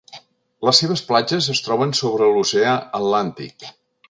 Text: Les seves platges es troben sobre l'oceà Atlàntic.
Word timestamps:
Les 0.67 0.79
seves 0.83 1.03
platges 1.09 1.49
es 1.55 1.61
troben 1.67 1.95
sobre 2.01 2.31
l'oceà 2.33 2.75
Atlàntic. 3.03 3.71